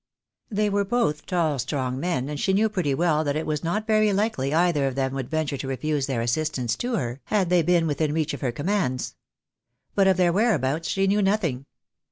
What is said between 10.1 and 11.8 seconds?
their whereabouts she knew nothing.